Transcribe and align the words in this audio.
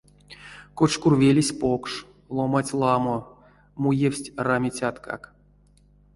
Кочкурвелесь 0.77 1.53
покш, 1.61 1.91
ломанть 2.35 2.75
ламо, 2.81 3.17
муевсть 3.81 4.33
рамицяткак. 4.47 5.21